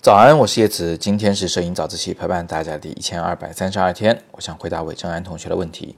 [0.00, 4.22] 早安，我是叶子，今天是摄影早自习陪伴大家的第一千二百三十二天。
[4.30, 5.96] 我想回答韦正安同学的问题。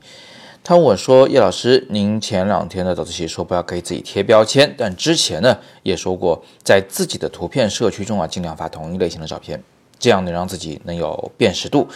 [0.65, 9.63] 他问我说：“叶老师，您前两天的早自习说不要给自己贴标签，但之前呢也说过，在自己的图片社区中啊，尽量发同一类型的照片，
[9.99, 11.87] 这样能让自己能有辨识度。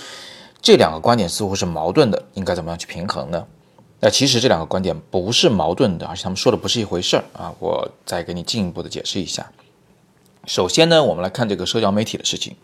[0.61, 3.47] 这两个观点似乎是矛盾的，应该怎么样去平衡呢？
[4.05, 7.55] 那其实这两个观点不是矛盾的，而且他们说的不是一回事儿啊。
[7.61, 9.53] 我再给你进一步的解释一下。”
[10.45, 12.57] 首先呢，我们来看这个社交媒体的事情。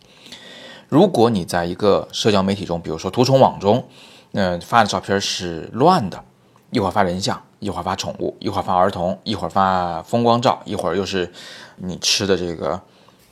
[0.88, 3.86] 如果你在一个社交媒体中，比如说图虫网中，
[4.32, 6.24] 呃，发的照片是乱的，
[6.72, 11.32] 一会儿发人像，一会儿发宠物，一会儿发儿童，一会儿发风光照，一会儿又是
[11.76, 12.82] 你吃的这个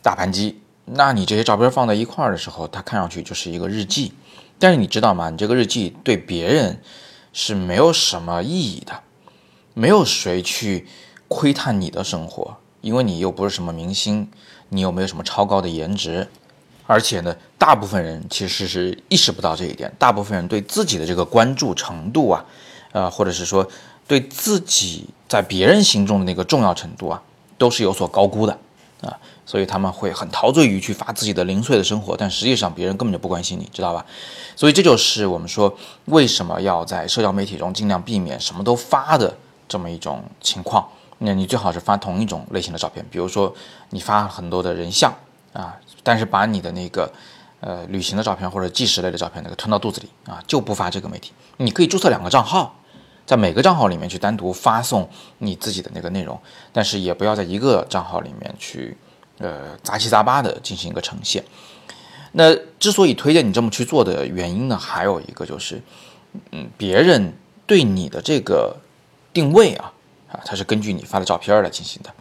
[0.01, 4.13] 大盘鸡，那你这些照片放在一块儿的时候，它看上去就是一个日记。
[4.61, 5.29] 但是你知道吗？
[5.29, 6.81] 你这个日记对别人
[7.39, 9.03] 是没有什么意义的，
[9.75, 10.87] 没有谁去
[11.29, 12.57] 窥探你的生活。
[12.81, 14.27] 因为你又不是什么明星，
[14.71, 16.27] 你又没有什么超高的颜值，
[16.87, 19.95] 而且呢，大部分人其实是意识不到这一点。
[19.99, 22.43] 大部分人对自己的这个关注程度啊，
[22.93, 23.69] 呃，或者是说
[24.09, 27.23] 对自己在别人心中的那个重要程度啊，
[27.59, 28.59] 都是有所高估的
[29.03, 34.05] 啊，所以他们会很陶醉于去发自己的零碎的生活，但实际上别人根本就不关心你，知道吧？
[34.55, 39.37] 所以这就是我们说为什么要在社交媒体中尽量避免什么都发的
[39.69, 40.89] 这么一种情况。
[41.19, 43.55] 那你最好是发同一种类型的照片，比如说
[43.91, 45.13] 你发很多的人像
[45.53, 47.11] 啊，但是把你的那个
[47.61, 51.33] 呃旅行的照片或者纪实类的照片那个吞到肚子里啊，就不发这个媒体。
[51.57, 52.76] 你可以注册两个账号，
[53.27, 56.41] 在每个账号里面去单独发送你自己的那个内容，
[56.73, 58.97] 但是也不要在一个账号里面去
[59.39, 61.45] 呃杂七杂八的进行一个呈现。
[62.33, 65.83] 那之所以推荐你这么去做的原因呢，还有一个就是，
[66.53, 67.35] 嗯，别人
[67.67, 68.77] 对你的这个
[69.33, 69.93] 定位啊。
[70.29, 72.13] 啊，它是根据你发的照片来进行的。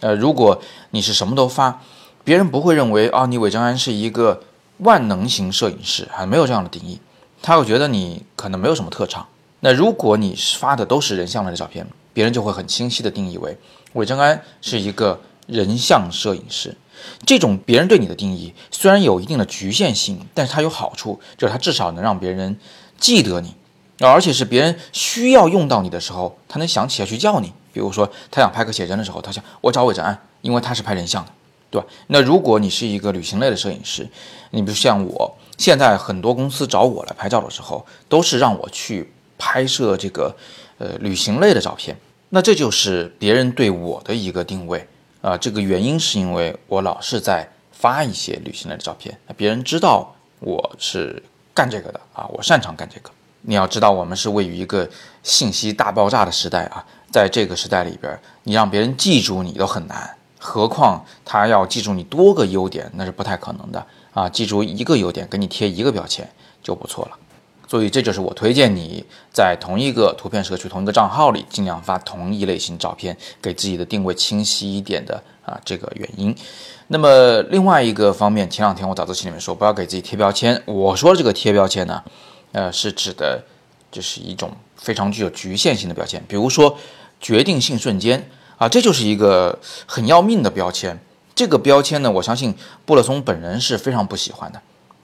[0.00, 0.60] 呃，如果
[0.90, 1.80] 你是什么都发，
[2.24, 4.42] 别人不会认为啊，你韦正安是一个
[4.78, 7.00] 万能型摄影师，还没有这样的定义。
[7.40, 9.28] 他会觉得你可能没有什么特长。
[9.64, 13.56] 那如果你发的都是人像类的照片，别人就会很清晰的定义为
[13.92, 16.76] 韦正安是一个人像摄影师。
[17.24, 22.58] 这种别人对你的定义虽然有一定的局限性，但是它有好处，就是它至少能让别人
[22.98, 23.54] 记得你。
[24.00, 27.52] 而且是别人需要用到你的时候，他能想起来去叫你。
[27.72, 31.30] 比如说，他想拍个写真的时候，他想我找韦正安，因为他是拍人像的，
[31.70, 31.86] 对吧？
[32.08, 34.08] 那如果你是一个旅行类的摄影师，
[34.50, 39.12] 你比如像我，现在很多公司找我来拍照的时候，都是让我去
[39.44, 40.32] 拍摄这个
[40.78, 41.96] 呃旅行类的照片。
[42.28, 44.86] 那这就是别人对我的一个定位
[45.20, 45.36] 啊。
[45.36, 51.20] 这个原因是因为我老是在发一些旅行类的照片，别人知道我是
[51.52, 53.10] 干这个的啊，我擅长干这个。
[53.40, 54.88] 你要知道，我们是位于一个
[55.24, 64.28] 信息大爆炸的时代啊，在这个时代里边，你让别人记住你都很难，何况他要记住你多个优点，那是不太可能的啊。
[64.28, 66.30] 记住一个优点，给你贴一个标签
[66.62, 67.18] 就不错了。
[67.72, 69.02] 所以这就是我推荐你
[69.32, 76.36] 在同一个图片社区、同一个账号里，尽量发同一类型照片，给自己的定位清晰一点的啊这个原因。
[76.88, 82.02] 那么另外一个方面，前两天我早自习里面说不要给自己贴标签，我说的这个贴标签呢。
[82.52, 83.42] 呃，是指的，
[83.90, 86.76] 这是一种非常具有局限性的标签，比如说
[87.22, 88.28] 决定性瞬间
[88.58, 91.00] 啊，这就是一个很要命的标签。
[91.34, 94.60] 这个标签呢，我相信布勒松本人是非常不喜欢的，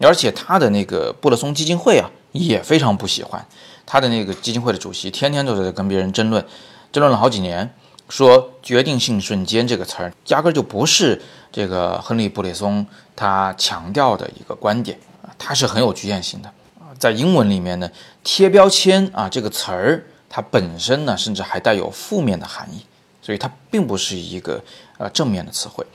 [0.06, 3.44] 而且他的那个布勒松基金会啊也非常不喜欢。
[3.86, 6.44] 他的那个基金会的主席天天都在跟别人争论，
[6.92, 7.74] 争论了好几年，
[8.08, 16.52] 说决定性瞬间这个词儿压根儿就不是这个亨利布雷松他强调的一个观点啊，他是很有局限性的。
[16.98, 17.90] 在英文里面呢，
[18.24, 22.84] 贴标签啊这个词儿，它本身呢甚至还带有负面的含义，
[23.22, 24.60] 所以它并不是一个
[24.98, 25.86] 呃正面的词汇。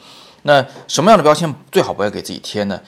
[0.43, 2.79] 那什么样的标签最好不要给自己贴呢？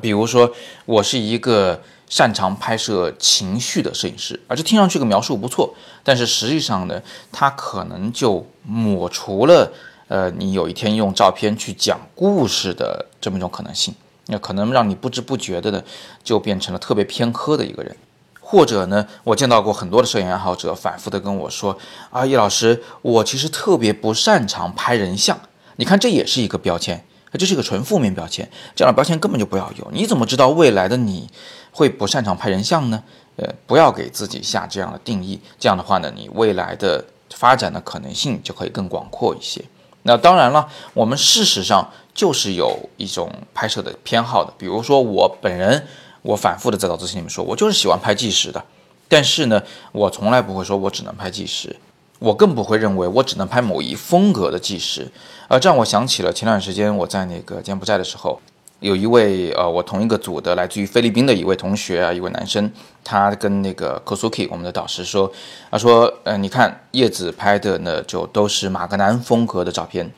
[0.00, 0.50] 比如说
[0.84, 1.80] 我是一个
[2.12, 5.74] 擅长拍摄情绪的摄影师，而这听上去个描述不错，
[6.04, 7.00] 但是实际上呢，
[7.32, 9.72] 他可能就抹除了
[10.08, 13.94] 呃你有一天用照片去讲故事的这么一种可能性。
[14.26, 15.82] 那可能让你不知不觉的呢，
[16.22, 17.96] 就变成了特别偏科的一个人，
[18.40, 21.78] 或者呢，我见到过很多的摄影爱好者反复的跟我说
[22.12, 25.40] ：“啊，叶老师，我其实特别不擅长拍人像。”
[25.76, 27.02] 你看，这也是一个标签，
[27.38, 29.90] 这是一个纯负面标签，这样的标签根本就不要有。
[29.92, 31.28] 你怎么知道未来的你
[31.70, 33.02] 会不擅长拍人像呢？
[33.36, 37.02] 呃，不要给自己下这样的定义，这样的话呢，你未来的
[37.34, 39.64] 发展的可能性就可以更广阔一些。
[40.02, 45.86] 那当然了，我们事实上就是有一种拍摄的偏好的，比如说我本人，
[46.20, 48.62] 我反复的在早自习里面说，我就是喜欢拍纪实的，
[49.08, 49.62] 但是呢，
[49.92, 51.74] 我从来不会说我只能拍纪实，
[52.22, 55.10] 我更不会认为我只能拍某一风格的纪实。
[55.48, 58.40] 呃，这让我想起了前段时间我在那个柬埔寨的时候，
[58.78, 62.70] 有一位呃我同一个组的来自于菲律宾的一位同学啊，一位男生，
[63.02, 65.30] 他跟那个 Kosuki 我们的导师说，
[65.70, 70.08] 他说，呃，你看叶子拍的呢就都是马格南风格的照片。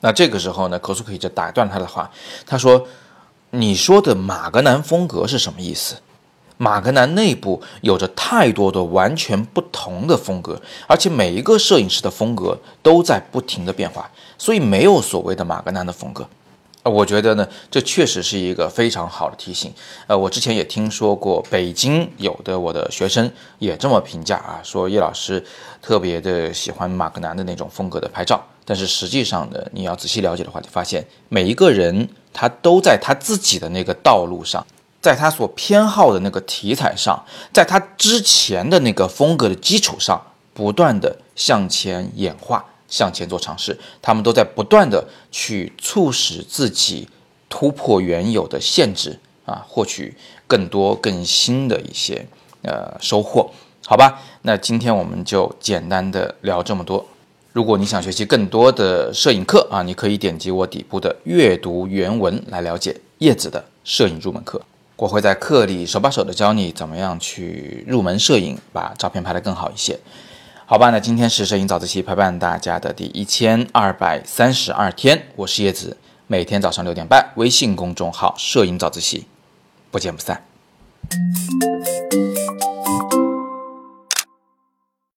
[0.00, 2.10] 那这个时候呢，Kosuki 就打断他的话，
[2.46, 2.86] 他说，
[3.50, 5.96] 你说的马格南风格是什么意思？
[6.58, 16.26] 马格南内部有着太多的完全不同的风格，而且每一个摄影师的风格都在不停的变化，所以没有所谓的马格南的风格。
[16.82, 19.72] 我觉得呢，这确实是一个非常好的提醒。
[20.06, 23.28] 呃，我之前也听说过北京有的我的学生
[23.58, 25.44] 也这么评价啊，说叶老师
[25.82, 28.40] 特别的喜欢马格南的那种风格的拍照。
[28.64, 34.64] 但是实际上呢，你要仔细了解的话，就发现每一个人他都在他自己的那个道路上。
[35.00, 40.20] 在他所偏好的那个题材上，在他之前的那个风格的基础上，
[40.52, 47.08] 不断的向前演化，向前做尝试，他们都在不断的去促使自己
[47.48, 50.16] 突破原有的限制啊，获取
[50.48, 52.26] 更多更新的一些
[52.62, 53.50] 呃收获，
[53.86, 54.20] 好吧？
[54.42, 57.06] 那今天我们就简单的聊这么多。
[57.52, 64.60] 如果你想学习更多的摄影课啊，你可以点击我底部的阅读原文来了解叶子的摄影入门课。
[64.96, 70.00] 我会在课里手把手的教你怎么样去入门摄影，把照片拍得更好一些，
[70.64, 70.88] 好吧？
[70.88, 79.26] 那今天是摄影早自习陪伴大家的第一千二百三十二天，我是叶子，每天早上六点半，微信公众号“摄影早自习”，
[79.92, 80.42] 不见不散。